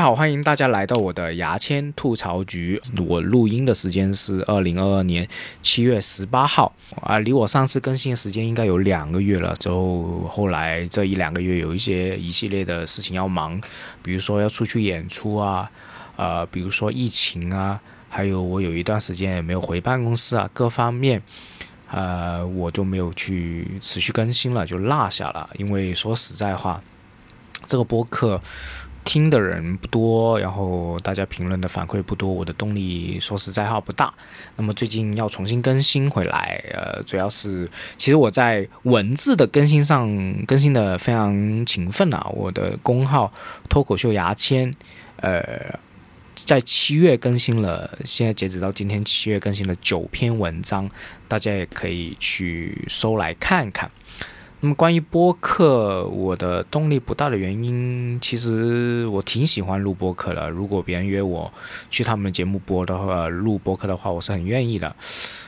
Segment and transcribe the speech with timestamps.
[0.00, 2.80] 好，欢迎大家来到我的牙签吐槽局。
[3.06, 5.28] 我录音的时间是二零二二年
[5.60, 9.54] 七月十八号啊，离我上次更新的时间应该有两个月了。
[9.56, 13.60] 之后后来这一两个月有一些一系列的事情要忙，
[14.02, 15.70] 比如说要出去演出啊，
[16.16, 17.78] 呃，比如说疫情啊，
[18.08, 21.22] 还有我有一段时间也没有回办公室啊，各方面，
[21.90, 25.50] 呃，我就没有去持续更新了，就落下了。
[25.58, 26.82] 因为说实在话，
[27.66, 28.40] 这个播客。
[29.04, 34.12] 听的人不多，然后大家评论的反馈不多，我的动力说实在话不大。
[34.56, 40.08] 那么最近要重新更新回来，呃，主要是其实我在文字的更新上
[40.46, 42.28] 更新的非常勤奋啊。
[42.32, 43.32] 我的公号
[43.68, 44.72] 脱口秀牙签，
[45.16, 45.42] 呃，
[46.34, 50.88] 在七月更新了，现在截止到今天七月更新了九篇文章，
[51.26, 53.90] 大家也可以去搜来看看。
[54.62, 60.50] 那么关于播客，我的动力不大的原因，其实我挺喜欢录播客的。
[60.50, 61.50] 如果别人约我
[61.88, 64.94] 去他们的节目播的话，录播客的话，我是很愿意的。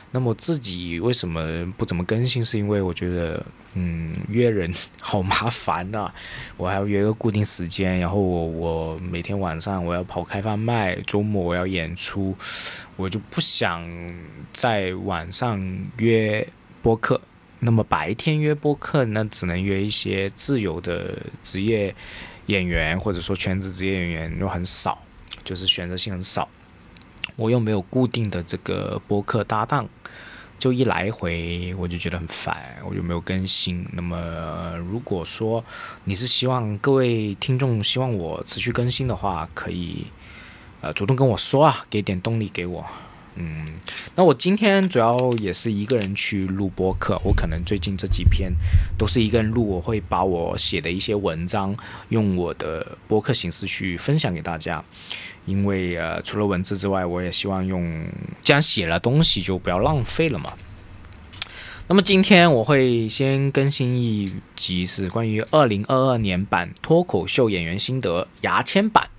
[0.09, 2.43] 那么自己为什么不怎么更新？
[2.43, 6.11] 是因为我觉得，嗯，约人 好麻烦呐，
[6.57, 12.35] 我还要约个固定时间，然后我我每天晚上我要跑开放麦，周末我要演出，
[12.95, 13.87] 我就不想
[14.51, 15.61] 在晚上
[15.97, 16.47] 约
[16.81, 17.21] 播客。
[17.63, 21.95] 那么白天约播客，那只能约一些自由的职业
[22.47, 25.01] 演员，或者说全职职业演员又很少，
[25.43, 26.47] 就是选择性很少。
[27.35, 29.87] 我又没有固定的这个播客搭档，
[30.59, 33.87] 就一来回我就觉得很烦，我就没有更新。
[33.93, 35.63] 那么如果说
[36.03, 40.05] 你是希望各位听众希望我持续更新的话，可以
[40.81, 42.85] 呃主动跟我说啊，给点动力给我。
[43.35, 43.73] 嗯，
[44.15, 48.53] 那我今天主要也是一个人去录播客，我可能最近这几篇
[48.97, 51.75] 都是一个人录，我会把我写的一些文章
[52.09, 54.83] 用我的播客形式去分享给大家，
[55.45, 58.05] 因为呃除了文字之外，我也希望用，
[58.43, 60.53] 既然写了东西就不要浪费了嘛。
[61.87, 69.09] 那么今天我会先更新一集是关于二零二二年版脱口秀演员心得牙签版。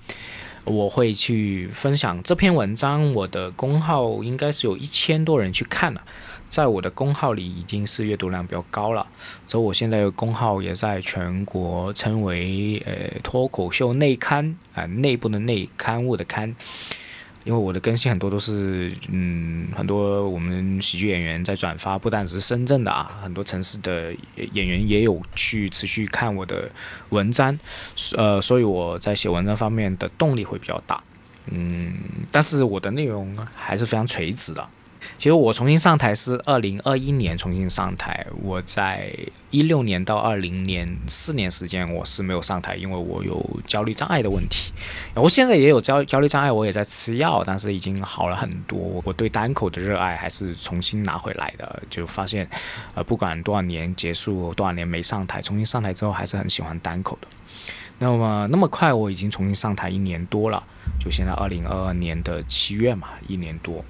[0.64, 6.02] 我会去分享这篇文章，我的公号应该是有一千多人去看了，
[6.48, 9.06] 在我的公号里已经是阅读量比较高了，
[9.46, 16.54] 所以我现在的公号也在全国称为呃脱口秀内刊啊，内部的内刊物的刊。
[17.44, 24.14] 因为我的更新很多都是，嗯，很多我们喜剧演员在转发，不但只是深圳的啊，很多城市的
[24.52, 26.70] 演员也有去持续看我的
[27.10, 27.58] 文章，
[28.16, 31.02] 呃，所以我在写文章方面的动力会比较大，
[31.50, 31.94] 嗯，
[32.32, 34.66] 但是我的内容还是非常垂直的。
[35.24, 39.10] 其实我重新上台是二零二一年重新上台，我在
[39.48, 44.70] 一六年到二零年四年时间我是没有上台，因为我有焦虑障碍的问题。
[45.14, 48.78] 我现在也有焦焦虑障碍，我也在吃药，但是已经好了很多。
[49.02, 52.46] 我对单口的热爱还是重新拿回来的，就发现，
[52.94, 57.28] 呃，不管多少年结束，多少年没上台，重新上台之后还是很喜欢单口的。
[57.98, 60.62] 那么那么快我已经重新上台一年多了，
[61.00, 63.82] 就现在二零二二年的七月嘛，一年多。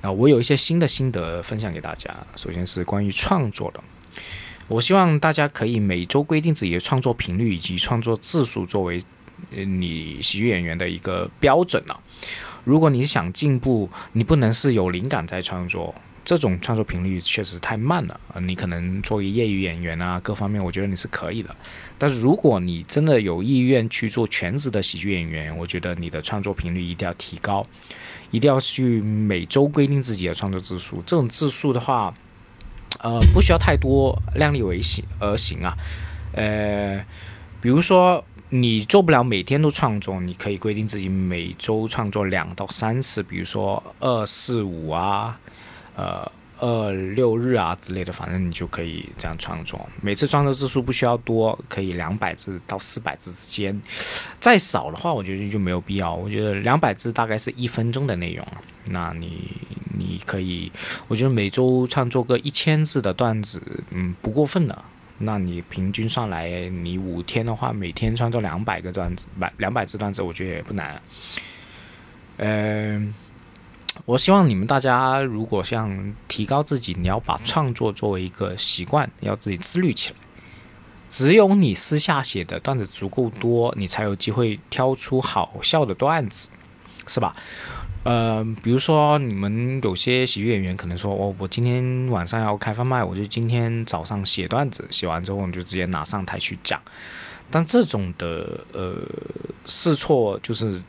[0.00, 2.14] 那我有一些新的心得分享给大家。
[2.36, 3.82] 首先是关于创作的，
[4.68, 9.02] 我希望大家可以每周规定自己的创作频率以及创作字数作为
[9.50, 12.00] 你喜剧演员的一个标准了。
[12.64, 15.94] 如果你想进步，你不能是有灵感在创作，
[16.24, 18.40] 这种创作频率确实太慢了啊。
[18.40, 21.54] 你可能作为业余演员啊，各方面我觉得你是可以的。
[21.96, 27.64] 但是如果你真的有意愿去做全职的喜剧演员，我觉得你的创作频率一定要提高。
[28.30, 32.14] 一定要去每周规定自己的创作字数，这种字数的话，
[33.00, 35.76] 呃，不需要太多，量力为行而行啊。
[36.32, 37.04] 呃，
[37.60, 45.38] 比如说你做不了每天都创作，你可以规定自己每周创作两到三次，比如说二四五啊，
[45.96, 46.30] 呃。
[46.60, 49.88] 二六日啊之类的，反正你就可以这样创作。
[50.00, 53.80] 每次创作字数不需要多，可以两百字到四百字之间。
[54.40, 56.14] 再少的话，我觉得就没有必要。
[56.14, 58.46] 我觉得两百字大概是一分钟的内容
[58.86, 59.50] 那你
[59.96, 60.70] 你可以，
[61.06, 63.62] 我觉得每周创作个一千字的段子，
[63.92, 64.84] 嗯，不过分了。
[65.18, 71.02] 那你平均上来，你五天的话，每天创作两百个段子，百两百字段子，我觉得也不难。
[72.38, 73.14] 嗯。
[74.04, 80.16] 我希望你们大家，如果想提高自己，你要把创作作为一个习惯，要自己自律起来。
[81.08, 86.48] 只有你私下写的段子足够多，你才有机会挑出好笑的段子，
[87.06, 87.34] 是吧？
[88.04, 96.80] 呃，比如说你们有些喜剧演员可能说，哦，我今天晚上要开放麦，我就今天早上写段子，写完之后你就直接拿上台去讲。
[97.50, 98.94] 但这种的呃
[99.64, 100.82] 试错就是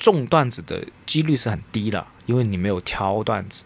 [0.00, 3.64] 中段子的几率是很低的，因为你没有挑段子。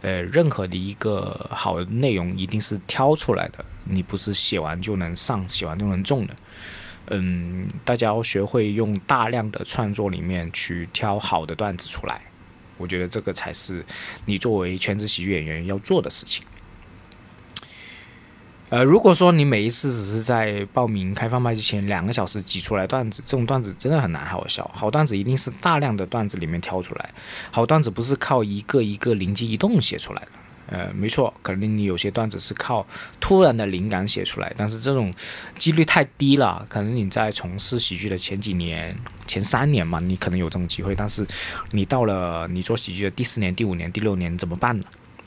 [0.00, 6.34] 呃，任何的一个好的内容一定是挑出来的，你不是写完就能上，写完就能中的。
[7.08, 12.22] 嗯，大家要学会用大量的创作里面去挑好的段子出来，
[12.78, 13.84] 我觉得这个才是
[14.24, 16.42] 你作为全职喜剧演员要做的事情。
[18.70, 24.68] 呃，如果说你每一次只是在报名开放麦之前两个小时挤出来段子，这种段子真的很难好笑。
[24.72, 27.10] 好段子一定是大量的段子里面挑出来，
[27.50, 30.28] 好段子不是靠一个一个灵机一动写出来的。
[30.68, 32.86] 呃，没错，可能你有些段子是靠
[33.18, 35.12] 突然的灵感写出来，但是这种
[35.58, 36.64] 几率太低了。
[36.68, 38.96] 可能你在从事喜剧的前几年、
[39.26, 41.26] 前三年嘛，你可能有这种机会，但是
[41.72, 44.84] 你到了你做喜剧的第四年、第五年、第六年怎么办呢？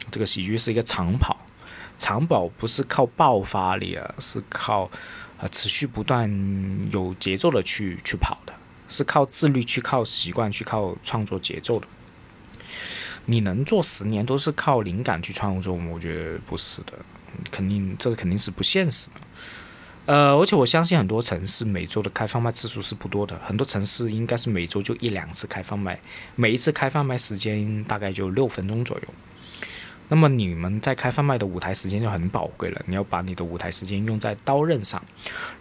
[0.09, 1.37] 这个喜剧是一个长跑。
[1.97, 4.89] 长跑不是靠爆发力啊，是靠
[5.37, 6.29] 呃持续不断
[6.91, 8.53] 有节奏的去去跑的，
[8.89, 11.87] 是靠自律去靠习惯去靠创作节奏的。
[13.25, 16.93] 你能做十年都是靠灵感去创作，我觉得不是的，
[17.49, 19.13] 肯定这肯定是不现实的。
[20.05, 25.97] 呃，而且我相信很多城市每周的开放麦次数是不多的，很多城市应该是每周就一两次开放麦，
[26.35, 29.03] 每一次开放麦时间大概就六分钟左右。
[30.09, 35.03] 那么你们在开放麦的舞台时间就很宝贵了，你要把你的舞台时间用在刀刃上。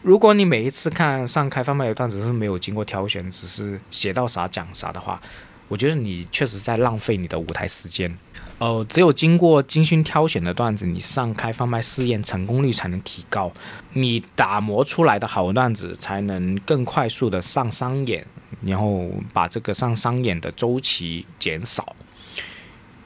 [0.03, 5.21] 如果你每一次看上开放麦的段子是没有经过挑选，只是写到啥讲啥的话，
[5.69, 8.19] 我觉得你确实在浪费你的舞台时间。
[8.59, 13.51] 哦，只有经过精心挑选的段子，你上开放麦试验成功率才能提高，
[13.95, 18.25] 你打磨出来的好段子才能更快速的上商演，
[18.63, 21.97] 然后把这个上商演的周期减少。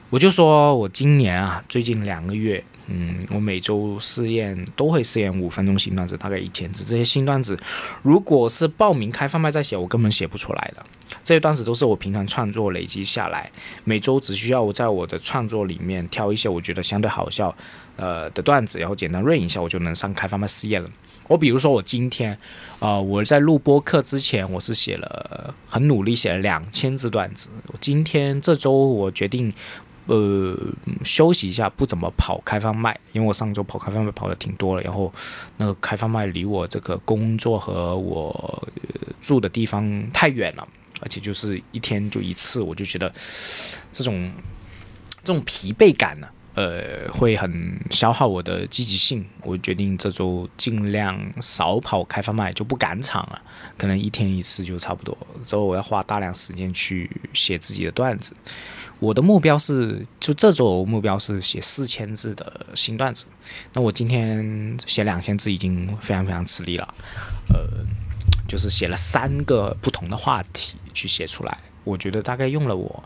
[0.09, 6.85] 我就说，我今年啊，最近两个月，嗯，我每周试验都会试验五分钟新段子，大概一千字。
[6.85, 7.59] 这些新段子，
[8.03, 10.85] 如果是报名开放麦再写，我根本写不出来的。
[11.25, 13.51] 这些段子都是我平常创作累积下来，
[13.83, 17.53] 每周只需要我在我的创作里面挑一些我觉得相对好笑，
[17.97, 20.89] 呃的段子，然后简单润一下，我就能上开放麦试验了。
[21.27, 22.37] 我比如说，我今天，
[22.79, 27.49] 呃，我在录播课之前，我是写了很努力写了两千字段子。
[27.67, 29.53] 我今天这周我决定。
[30.07, 30.57] 呃，
[31.03, 35.13] 休息一下，不怎么跑开放麦，因为我上周跑开放麦跑的挺多了，然后
[35.57, 38.67] 那个开放麦离我这个工作和我
[39.21, 40.67] 住的地方太远了，
[41.01, 43.13] 而且就是一天就一次，我就觉得
[43.91, 44.31] 这种
[45.23, 46.27] 这种疲惫感呢，
[46.57, 49.23] 呃，会很消耗我的积极性。
[49.43, 53.39] 我决定这周尽量少跑开发麦，就不赶场了，
[53.77, 55.15] 可能一天一次就差不多。
[55.43, 58.35] 之后我要花大量时间去写自己的段子。
[58.97, 63.27] 我的目标是，就这周目标是写四千字的新段子。
[63.73, 66.95] 那我今天写两千字已经非常非常吃力了，
[67.53, 67.85] 呃，
[68.47, 71.55] 就是写了三个不同的话题去写出来。
[71.83, 73.03] 我觉得大概用了我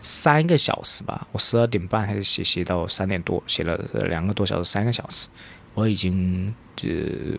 [0.00, 3.76] 三个小时吧，我十二点半开始写，写到三点多，写了
[4.08, 5.28] 两个多小时，三个小时，
[5.74, 6.88] 我已经就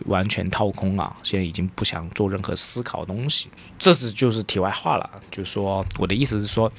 [0.06, 3.48] 完全掏空了，现在已经不想做任何思考东西。
[3.78, 6.72] 这是就是题外话了，就是说我的意思是说。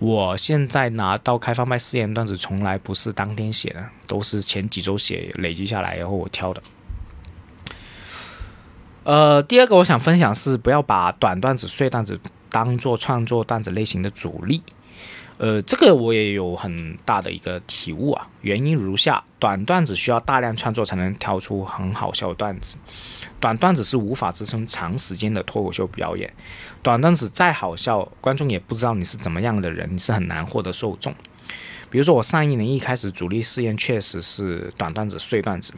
[0.00, 6.62] 我现在拿到开放麦试验段子，从来不是当天写的，都是前几周写累积下来，然后我挑的。
[9.04, 14.62] 呃，第二个我想分享是，不要把短段子、碎段子当做创作段子类型的主力。
[15.36, 18.28] 呃，这个我也有很大的一个体悟啊。
[18.42, 22.76] 原因如下：短段子需要大量创作才能挑出很好笑的段子，
[23.40, 26.32] 短段子是无法支撑长时间的脱口秀表演。
[26.82, 31.12] 短段子再好笑，观众也不知道你是怎么样的人，你是很难获得受众。
[31.90, 35.74] 比如说，我上一年一开始主力试验确实是短段子、碎段子，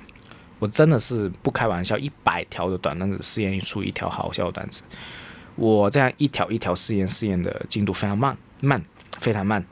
[0.59, 4.83] 我真的是不开玩笑，一百条的短段子试验出一条好笑的段子。
[5.55, 8.85] 我这样一条一条试验试验的进度非常慢，慢。
[9.18, 9.64] 非常慢。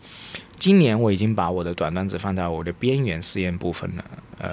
[0.59, 4.05] 今年我已经把我的短段子放在我的边缘试验部分了，
[4.39, 4.51] 呃，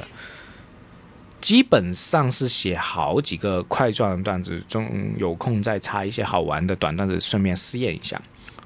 [1.39, 8.21] 基本上是写好几个块状段子，中有空再插一些好玩的短段子，顺便试验一下。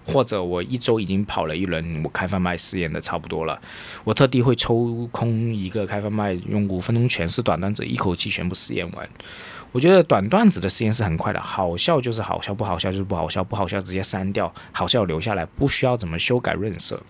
[0.08, 3.60] 或者我一周已经跑了一轮，我开放麦试验的差不多了，
[4.04, 9.10] 我特地会抽空一个开放麦，用五分钟全是短段子，一口气全部试验完。
[9.76, 17.04] 我觉得短段子的实验是很快的，好笑就是好笑，不好笑就是不好笑，不好笑直接删掉，好笑留下来，不需要怎么修改润色。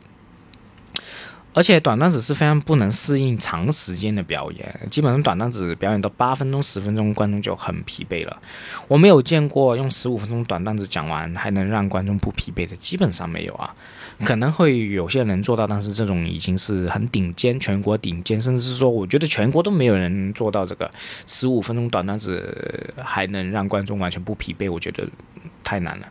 [1.53, 8.41] 而且短段子是非常不能适应长时间的表演，基本上短段子表演到八分钟、十分钟，观众就很疲惫了。
[8.87, 13.75] 我没有见过用十五分钟短段子讲完还能让观众不疲惫的，基本上没有啊。
[14.23, 20.89] 可能会有些人做到，但是这种已经是很顶尖，全国顶尖，甚至是说，我觉得全国都没有人做到这个
[21.27, 25.07] 十五分钟短段子还能让观众完全不疲惫，我觉得
[25.63, 26.07] 太难了。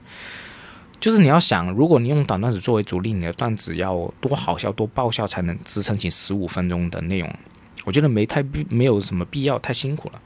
[1.01, 7.31] 就是你要想，如果你用短段子作为主力，你的段子要多好笑、多爆笑才能支撑起十五分钟的内容。
[7.85, 10.21] 我觉得没太必，没有什么必要，太辛苦了。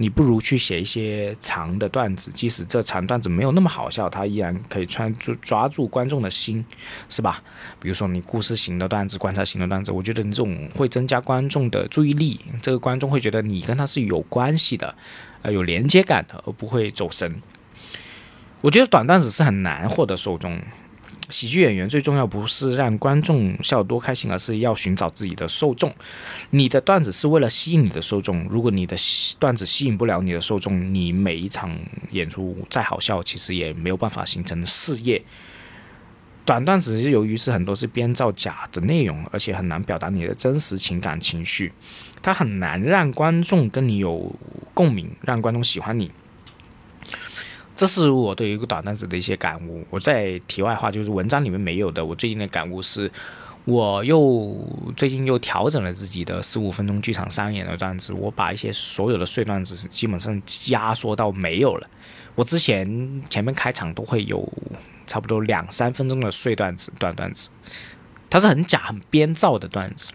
[0.00, 6.64] 你不如去写一些长的段子，即使这长段子没有那么好笑，它依然可以穿住抓住观众的心，
[7.08, 7.42] 是吧？
[7.80, 14.94] 比如说你故事型的段子、观察型的段子，我觉得你这种会增加观众的注意力，这个观众会觉得你跟他是有关系的，
[15.42, 17.42] 呃，有连接感的，而不会走神。
[18.60, 20.60] 我觉得短段子是很难获得受众。
[21.30, 25.94] 喜剧演员最重要不是让观众笑多开心，而是要寻找自己的受众。
[26.50, 28.96] 你的段子是为了吸引你的受众，如果你的
[29.38, 31.76] 段子吸引不了你的受众，你每一场
[32.12, 35.22] 演出再好笑，其实也没有办法形成事业。
[36.46, 41.70] 短段子由于是很多是编造假的内容，而且很难表达你的真实情感情绪，
[42.22, 44.34] 它很难让观众跟你有
[44.72, 46.10] 共鸣，让观众喜欢你。
[47.78, 49.86] 这是我对一个短段子的一些感悟。
[49.88, 52.04] 我在题外话，就是文章里面没有的。
[52.04, 53.08] 我最近的感悟是，
[53.66, 54.52] 我又
[54.96, 58.12] 最近又调整了自己的十五分钟剧场上演的段子。
[58.12, 61.88] 我把一些所有的碎段子基本上压缩到没有了。
[62.34, 64.52] 我之前前面开场都会有
[65.06, 67.48] 差不多两三分钟的碎段子、短段子，
[68.28, 70.12] 它是很假、很编造的段子。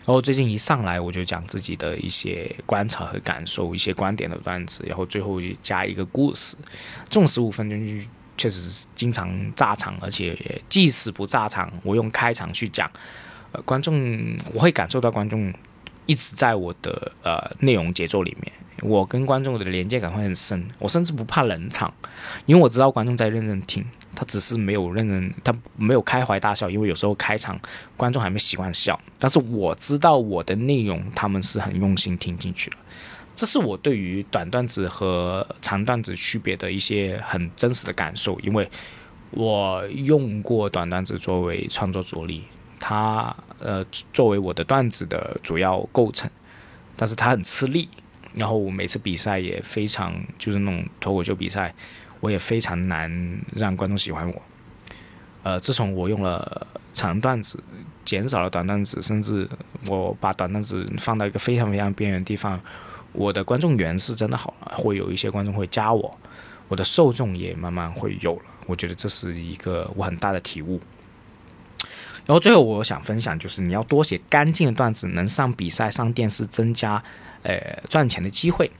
[0.00, 6.56] 然后最近一上来我就讲自己的一些观察和感受，一些观点的段子，然后最后加一个故事。
[7.04, 7.78] 这种十五分钟
[8.36, 12.90] 确实是经常炸场，而且即使不炸场，我用开场去讲，
[13.52, 15.52] 呃，观众我会感受到观众
[16.06, 18.50] 一直在我的呃内容节奏里面，
[18.82, 21.92] 我跟观众的连接感会很深，我甚至不怕冷场，
[22.46, 23.84] 因为我知道观众在认真听。
[24.20, 27.58] 他只是没有认真，他没有开怀大笑，因为有时候开场
[27.96, 29.00] 观众还没习惯笑。
[29.18, 32.76] 但是我知道我的内容，他们是很用心听进去了。
[33.34, 38.70] 这是我对于短段子和长段子区别的一些很真实的感受，因为
[39.30, 42.44] 我用过短段子作为创作着力，
[42.78, 46.30] 它呃作为我的段子的主要构成，
[46.94, 47.88] 但是它很吃力。
[48.34, 51.74] 然后我每次比赛也非常，就是那种脱口秀比赛。
[52.20, 53.10] 我也非常难
[53.54, 54.42] 让观众喜欢我。
[55.42, 57.62] 呃，自从我用了长段子，
[58.04, 59.48] 减少了短段子，甚至
[59.88, 62.60] 我把短段子放到一个非常非常边缘的地方，
[63.12, 66.18] 我的观众缘是真的好了，会有一些观众会加我，
[66.68, 68.42] 我的受众也慢慢会有了。
[68.66, 70.78] 我觉得这是一个我很大的体悟。
[72.26, 77.02] 然后最后我想分享就是，你要多写干净的段子，能上比赛、上电视，增加
[77.42, 78.70] 呃赚钱的机会。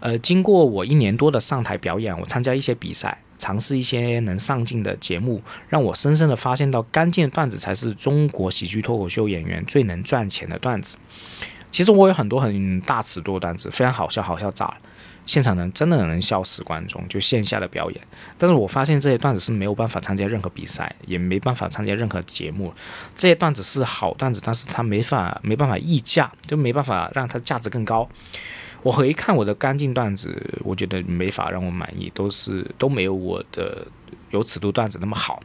[0.00, 10.98] 呃，经过我一年多的上台表演，我参加一些比赛，尝试一些能上镜的节目，让我深深的发现到，干净的段子才是中国喜剧脱口秀演员最能赚钱的段子。
[11.70, 14.76] 其实我有很多很大尺度的段子，非常好笑，好笑炸了，
[15.26, 18.00] 现场能真的能笑死观众，就线下的表演。
[18.38, 22.72] 但是我发现这些段子是没有办法参加任何比赛，也没办法参加任何节目。
[23.14, 28.08] 这些段子是好段子，但是它没法没办法溢价，就没办法让它价值更高。
[28.82, 33.86] 我回看我的干净段子，我觉得没法让我满意，都是都没有我的
[34.30, 35.42] 有尺度段子那么好。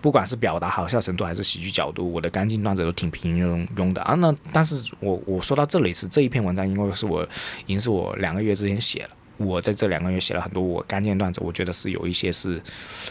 [0.00, 4.14] 不管是表达好笑程度还是喜剧角度，我的干净段子都挺平庸庸的啊。
[4.14, 7.22] 那但是我我说到这里是这一篇文章，因为是我
[7.64, 9.10] 已经是我两个月之前写了。
[9.36, 12.62] 我在这两个月写了很多我干净段子，我觉得是有一些是，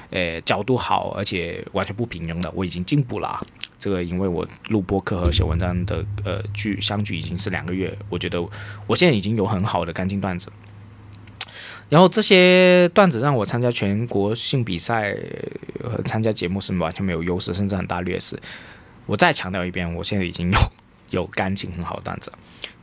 [0.09, 2.51] 呃，角度好，而且完全不平庸的。
[2.55, 3.45] 我已经进步了，
[3.77, 8.41] 这个因为我录播课和写文章的呃距相距已经是两个月，我觉得
[8.87, 10.51] 我现在已经有很好的干净段子。
[11.89, 15.15] 然后这些段子让我参加全国性比赛
[16.05, 18.39] 参加节目是完全没有优势，甚至很大劣势。
[19.05, 20.57] 我再强调一遍，我现在已经有
[21.09, 22.31] 有干净很好的段子。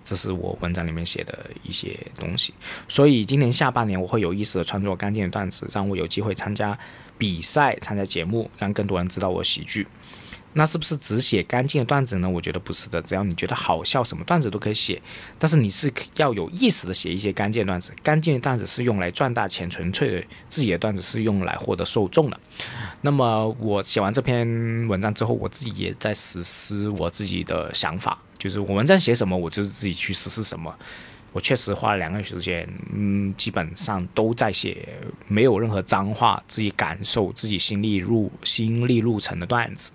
[0.03, 2.53] 这是我文章里面写的一些东西，
[2.89, 6.77] 所以今年下半年我会有意识的创作干净的段子，让我有机会参加
[7.17, 9.87] 比赛、参加节目，让更多人知道我喜剧。
[10.52, 12.28] 那是不是只写干净的段子呢？
[12.28, 15.00] 我觉得不是的，只要你觉得好笑，什么段子都可以写。
[15.38, 22.40] 但是你是要有意识的写一些干净的段子，干净的段子是用来赚大钱，纯粹的自己的段子是用来获得受众的。
[23.00, 24.47] 那么我写完这篇
[24.88, 28.19] 文章之后，我自己也在实施我自己的想法。
[28.37, 30.75] 就是我们在写什么，我就是自己去实施什么。
[31.33, 34.88] 我确实花了两个月时间，嗯，基本上都在写
[35.28, 39.92] 没有任何脏话，自己感受自己心历入心历路程的段子。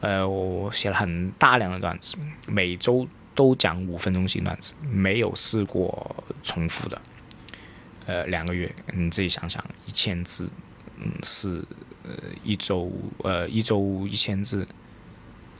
[0.00, 7.00] 呃，我写了很大量的段子，每周都讲五分钟新段子，没有试过重复的。
[8.06, 10.48] 呃，两个月，你自己想想，一千字，
[10.96, 11.64] 嗯，是
[12.04, 12.90] 呃一周，
[13.24, 14.66] 呃一周一千字，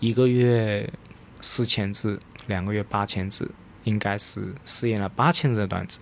[0.00, 0.88] 一个月
[1.40, 3.50] 四千字，两个月八千字，
[3.85, 6.00] 应该是试验了八千字的段子。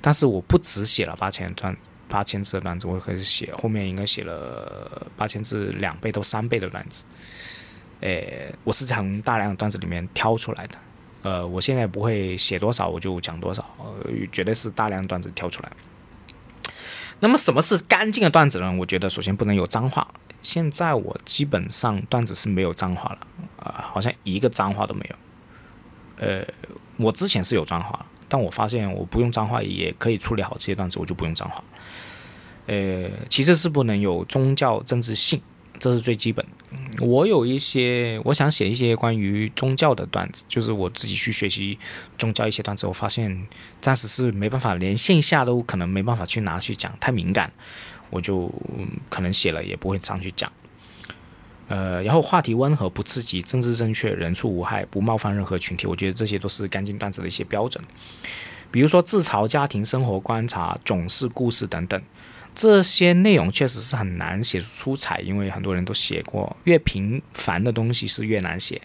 [0.00, 1.76] 但是我不只写了八千段
[2.08, 7.04] 八千字的段子，我可以写后面应该写了八千字两倍到三倍的段子。
[8.02, 10.76] 呃，我是从大量段子里面挑出来的。
[11.22, 13.64] 呃，我现在不会写多少我就讲多少，
[14.32, 15.70] 绝对是大量段子挑出来。
[17.20, 18.74] 那么什么是干净的段子呢？
[18.80, 20.06] 我觉得首先不能有脏话。
[20.42, 23.18] 现在我基本上段子是没有脏话了，
[23.60, 25.16] 啊，好像一个脏话都没有。
[26.26, 26.44] 呃，
[26.96, 31.62] 我之前是有脏话，但我发现我不用脏话也可以处理好这些段子，我就不用脏话。
[32.66, 35.40] 呃，其次是不能有宗教政治性。
[35.78, 36.52] 这是最基本的。
[37.00, 41.78] 我有一些，我想写一些关于宗教的段子，就是我自己去学习
[42.18, 43.46] 宗教一些段子，我发现
[43.80, 47.50] 暂时是没办法，连线下都可能没办法去拿去讲，太敏感，
[48.10, 48.52] 我就
[49.08, 50.52] 可能写了也不会上去讲。
[51.68, 57.82] 呃，然后话题温和不刺激，政治正确，人畜无害，不冒犯任何群体，我觉得这些都是干净段子的一些标准。
[58.70, 62.02] 比如说自嘲家庭生活观察、总是故事等等。
[62.54, 68.80] 这些内容确实是很难写出彩，因为很多人都写过，越平凡的东西是越难写。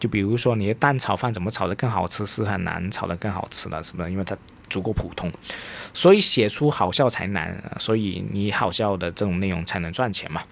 [0.00, 4.10] 就比如说你的蛋炒饭怎么炒得更好吃，是很难炒得更好吃的，是不是？
[4.10, 4.36] 因为它
[4.68, 5.32] 足够普通，
[5.94, 7.62] 所以写出好笑才难。
[7.78, 10.42] 所以你好笑的这种内容才能赚钱嘛。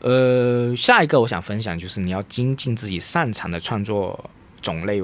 [0.00, 4.28] 呃，下一个我想分享就是你要精进自己擅长的创作
[4.60, 5.00] 种类。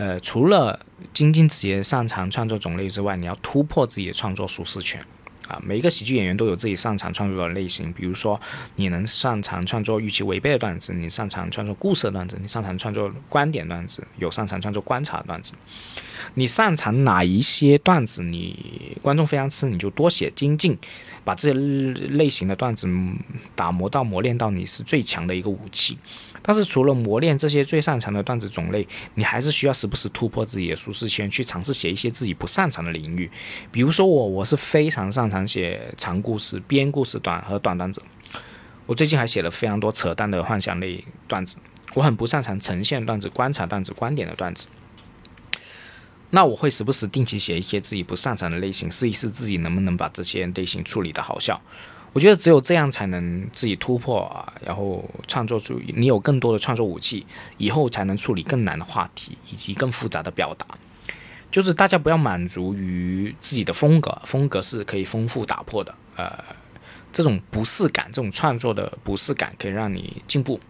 [0.00, 0.80] 呃，除了
[1.12, 4.98] 精进自己擅长创作种类之外，你要突破自己的创作舒适圈
[5.46, 5.60] 啊！
[5.62, 8.40] 每一个喜剧演员都有自己擅长创作的类型，比如说
[8.76, 15.52] 你能擅长创作预期违背的段子，你擅长创作故事的段子，你擅长创作观点段子，有擅长创作观察的段子。
[16.34, 20.78] 你擅长哪一些段子，你观众非常吃，你就多写精进，
[21.24, 22.88] 把这些类型的段子
[23.54, 25.98] 打磨到磨练到你是最强的一个武器。
[26.42, 33.30] 但是除了磨练这些最擅长的段子种类，你还是需要时不时突破自己的舒适圈，去尝试写一些自己不擅长的领域。
[33.70, 38.02] 比如说我，我是非常擅长写长故事、编故事短和短段子。
[38.86, 41.56] 我最近还写了非常多扯淡的幻想类段子。
[41.94, 44.66] 我很不擅长呈现段子、观察段子、观点的段子。
[46.30, 51.60] 那我会时不时定期写一些自己不擅长的类型，试一试自己能不能把这些类型处理的好笑。
[52.12, 57.24] 我觉得只有这样才能自己突破啊，然后创作出你有更多的创作武器，
[57.56, 60.66] 以后才能处理更难的话题以及更复杂的表达。
[61.50, 65.94] 就是大家不要满足于自己的风格，风格是可以丰富打破的。
[66.16, 66.44] 呃，
[67.12, 70.60] 这种不适感，这种创作的不适感可以让你进步。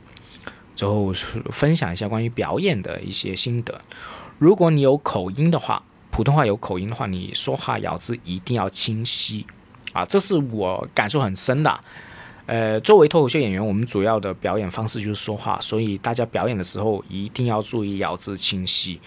[0.74, 1.12] 最后
[1.50, 3.82] 分享一下关于表演的一些心得。
[4.38, 9.46] 如果你有口音的话，普通话有口音的话，你说话咬字一定要清晰。
[9.92, 11.80] 啊，这是我感受很深的。
[12.46, 19.00] 呃，作为脱口秀演员，我们主要的表演方式就是说话，所以大家表演的时候一定要注意咬字清晰。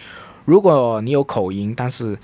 [0.46, 2.18] 如果你有口音，但是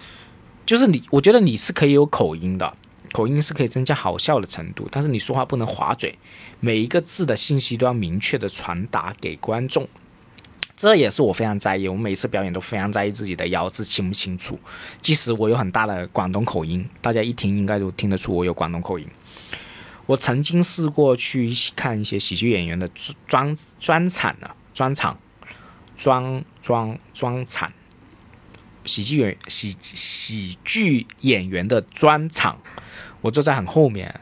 [0.66, 2.74] 就是你，我觉得你是可以有口音的，
[3.12, 6.18] 口音是可以增加好笑的程度，但是你说话不能滑嘴，
[6.62, 9.88] 每一个字的信息都要明确的传达给观众。
[10.80, 14.58] 这也是我非常在意，我每次表演都非常在意自己的咬字清不清楚。
[15.02, 19.06] 即使我有很大的广东口音，大家一听应该都听得出我有广东口音。
[20.06, 22.90] 我曾经试过去看一些喜剧演员的
[23.28, 25.20] 专专场呢，专场，
[25.98, 27.74] 专专专场，
[28.86, 32.58] 喜剧演喜喜剧演员的专场，
[33.20, 34.18] 我坐在很后面，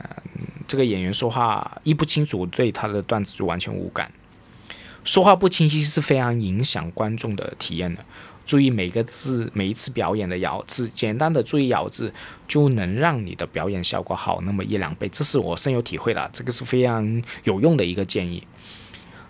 [0.67, 4.11] 这个演员说话一不清楚，我对他的段子就完全无感。
[5.07, 8.03] 说话不清晰是非常影响观众的体验的。
[8.45, 12.13] 注意每个字，每一次表演的咬字，简单的注意咬字，
[12.45, 15.07] 就能让你的表演效果好那么一两倍。
[15.07, 18.45] 这是我深有体会的，这个是非常有用的一个建议。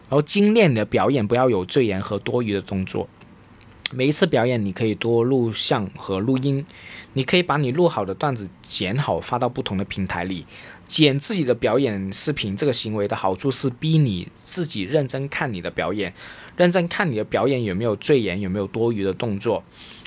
[0.10, 3.08] 然后精炼的表演，不要有赘言和多余的动作。
[3.92, 6.66] 每一次表演，你可以多录像和录音，
[7.14, 10.46] 你可以把你录好的段子剪好，发到不同的平台里。
[10.88, 16.14] 剪自己的表演视频，这个行为的好处是逼你自己认真看你的表演，
[16.56, 19.64] 认真看你的表演有没有赘言，有没有多余的动作。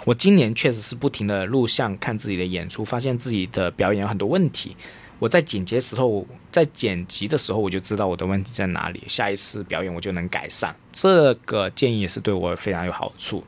[0.07, 4.75] 我今年确实是不停的录像看自己的演出，发现自己的表演有很多问题。
[5.19, 10.75] 我在剪辑时候，在剪辑的时候我就知道我的问题在哪里，下一次表演我就能改善。
[10.93, 13.45] 这个建议也是对我非常有好处。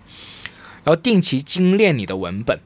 [0.85, 2.59] 然后定期精炼你的文本。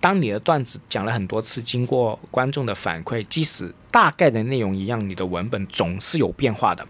[0.00, 6.86] 当你的段子讲了很多次，经过观众的反馈，即使大概的内容一样，你的文本总是有变化的。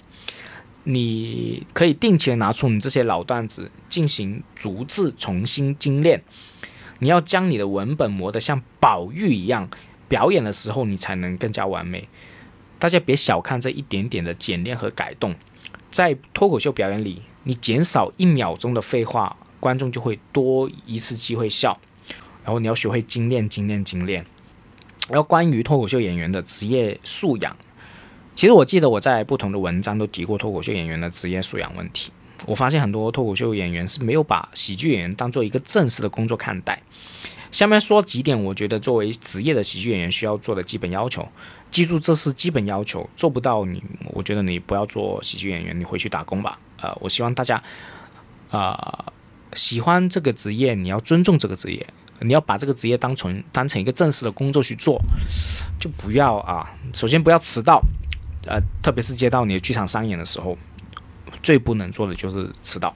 [0.85, 6.23] 你可以定期拿出你这些老段子进行逐字重新精炼。
[7.01, 9.68] 你要将你的文本磨得像宝玉一样，
[10.09, 12.09] 表演的时候你才能更加完美。
[12.79, 15.35] 大家别小看这一点点的简练和改动，
[15.90, 21.79] 在脱口秀表演里，你减少一秒钟的废话，观众就会多一次机会笑。
[22.44, 24.24] 然后你要学会精炼、精炼、精炼。
[25.09, 27.57] 然后关于脱口秀演员的职业素养，
[28.35, 32.12] 其实我记得我在不同的文章都提过脱口秀演员的职业素养问题。
[32.46, 36.83] 我发现很多脱口秀演员是没有把喜剧演员当做一个正式的工作看待。
[37.50, 41.29] 下面说几点，我觉得作为职业的喜剧演员需要做的基本要求。
[41.70, 46.59] 记住，这是基本要求，做不到你，我觉得你不要做喜剧演员，你回去打工吧。
[46.81, 47.62] 呃，我希望大家，
[48.50, 49.05] 啊，
[49.53, 51.87] 喜欢这个职业，你要尊重这个职业，
[52.20, 55.00] 你要把这个职业当成当成一个正式的工作去做，
[55.78, 57.83] 就不要啊，首先不要迟到，
[58.46, 60.56] 呃，特别是接到你的剧场商演的时候。
[61.42, 62.94] 最不能做的就是迟到，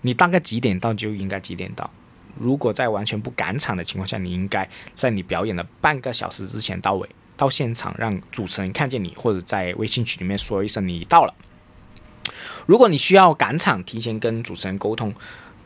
[0.00, 1.90] 你大概几点到就应该几点到。
[2.38, 11.34] 如果在完全不赶场的情况下，你应该在你表演的半个小时之前到位，到现场让主持人看见你，或者在微信群里面说一声你到了。
[12.64, 15.12] 如果你需要赶场，提前跟主持人沟通，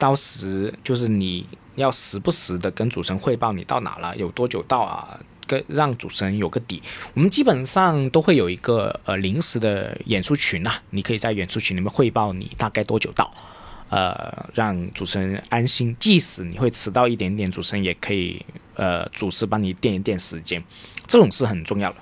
[0.00, 5.20] 到时就是你要时不时的跟主持人汇报你到哪了，有多久到啊。
[5.46, 6.80] 跟让主持人有个底，
[7.12, 13.28] 我们基本上都会有一个呃临时的演出群呐，你可以在演出群里面汇报你大概多久到，
[13.88, 15.96] 呃，让主持人安心。
[15.98, 20.62] 即使你会迟到一点点，主持人也可以呃主持帮你垫一垫时间，
[21.08, 21.96] 这种是很重要的。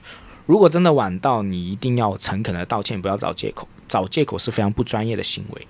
[0.44, 5.66] 如果真的晚到，你一定要诚恳的道歉，不要找借口，找借口是非常不专业的行为。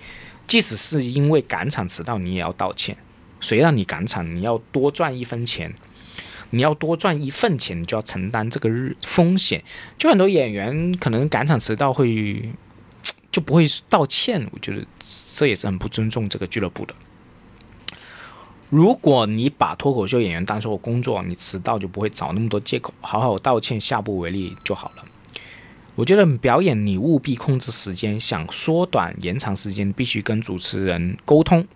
[0.48, 2.96] 即使是因为赶场迟到，你也要道歉。
[3.38, 5.72] 谁让你赶场，你要多赚一分钱。
[6.50, 9.62] 你要多赚一份钱，你就要承担这个日风险。
[9.98, 12.50] 就很多演员可能赶场迟到会
[13.30, 14.86] 就不会道歉，我觉得
[15.36, 16.94] 这也是很不尊重这个俱乐部的。
[18.70, 25.04] 如果你把脱口秀演员当做工作，你迟到就不会找那么多借口，好好道歉，下不为例就好了。
[25.98, 31.66] 我觉得表演你务必控制时间，想缩短延长时间，必须跟主持人沟通。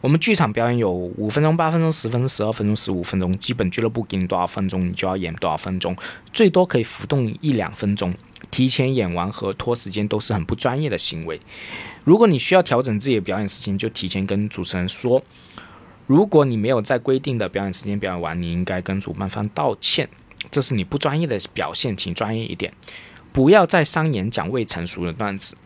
[0.00, 5.96] 我们剧场表演有五分钟、八分钟、十分钟、十二分钟、十五分钟，基本俱乐部给你多少分钟，你就要演多少分钟，
[6.32, 8.12] 最多可以浮动一两分钟。
[8.50, 11.40] 提前演完和拖时间都是很不专业的行为。
[12.04, 15.22] 如果你需要调整自己的表演时间，就提前跟主持人说。
[16.08, 20.08] 如果你没有在规定的表演时间表演完，你应该跟主办方道歉，
[20.50, 22.74] 这是你不专业的表现，请专业一点，
[23.32, 25.56] 不要在商演讲未成熟的段子。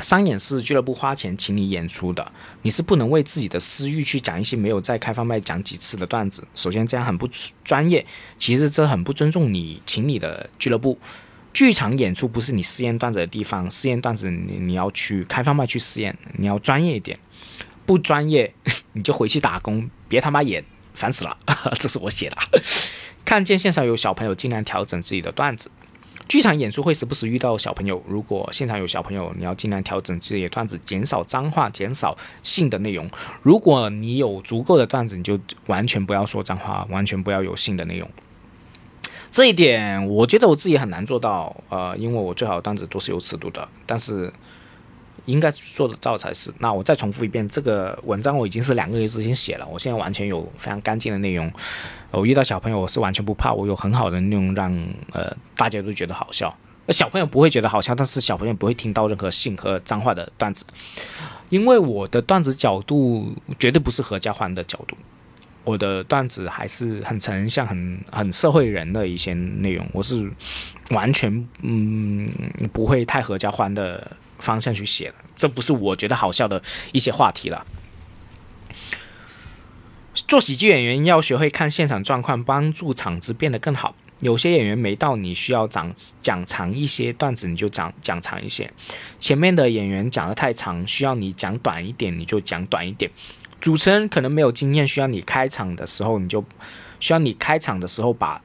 [0.00, 2.32] 商演是俱乐部花钱请你演出的，
[2.62, 6.46] 你是不能为自己的私欲去讲一些没有在开放麦讲几次的段子。
[6.54, 7.28] 首先这样很不
[7.62, 8.04] 专业，
[8.36, 10.98] 其实这很不尊重你请你的俱乐部。
[11.52, 17.16] 剧场演出不是你试验段子的地方，试验段子你你要去开放麦去试验，你要专业一点。
[17.86, 18.52] 不专业
[18.94, 21.38] 你就回去打工，别他妈演，烦死了。
[21.78, 22.36] 这是我写的。
[23.24, 25.70] 看见现场有小朋友，尽量调整自己的段子。
[26.28, 33.10] 剧场演出会时不时遇到小朋友，如果现场有小朋友，你要尽量调整自己的段子，减少脏话，减少性的内容。
[33.42, 38.10] 如果你有足够的段子，你就完全不要说脏话，完全不要有性的内容。
[39.30, 44.32] 这一点我觉得我自己很难做到，呃，因为我最好的段子都是有尺度的，但是。
[45.26, 46.52] 应该做得到才是。
[46.58, 51.50] 那我再重复一遍，这个文章我已经是两个月之前写了，我现在完全有非常干净的内容。
[52.10, 54.72] 我遇到小朋友，我是完全不怕，我有很好的内容让
[55.12, 56.54] 呃大家都觉得好笑。
[56.90, 60.66] 小朋友不会觉得好笑，但是小朋友不会听到任何性和脏话的段子，
[61.48, 64.94] 因为我的段子角度绝对不是合家欢的角度，
[65.64, 70.30] 我的段子还是很成像、很很社会人的一些内容，我是
[70.90, 72.30] 完全嗯
[72.72, 74.16] 不会太合家欢的。
[74.38, 77.66] 方向去写了，这不是我觉得好笑的一些话题了。
[80.28, 83.96] 做喜剧演员要学会看现场状况，帮助场子变得更好。
[84.20, 88.72] 有些演员没到，你需要讲讲长一些段子，你就讲讲长一些。
[89.18, 93.10] 前面的演员讲的太长，需要你讲短一点，你就讲短一点。
[93.60, 96.44] 主持人可能没有经验，需要你开场的时候，你就
[97.00, 98.40] 需要你开场的时候把。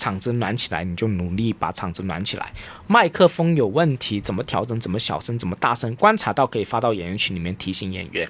[0.00, 2.52] 场子暖起来，你就努力把场子暖起来。
[2.86, 4.80] 麦克风有问题，怎么调整？
[4.80, 5.38] 怎么小声？
[5.38, 5.94] 怎么大声？
[5.96, 8.26] 观察到可以发到演员群里面提醒演员。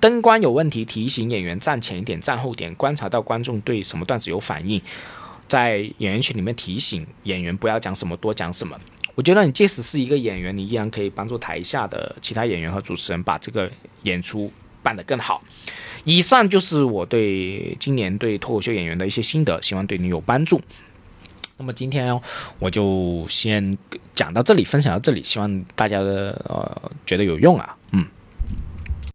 [0.00, 2.74] 灯光有问题，提醒演员站前一点，站后点。
[2.74, 4.80] 观察到观众对什么段子有反应，
[5.46, 8.78] 在演员群里面提醒演员不要讲什么，多讲什么。
[9.14, 13.70] 我觉得你即使是一个演员，你依然可以帮助台下的其他演员和主持人把这个
[14.02, 15.42] 演出办得更好。
[16.04, 20.60] 以上就是我对今年对脱口秀演员的一些心得，希望对你有帮助。
[21.58, 22.18] 那么今天
[22.58, 23.76] 我就先
[24.14, 27.74] 讲到这里，分享到这里，希望大家的呃觉得有用啊，